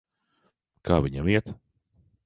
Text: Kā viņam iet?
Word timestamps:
Kā 0.89 0.99
viņam 1.07 1.31
iet? 1.37 1.57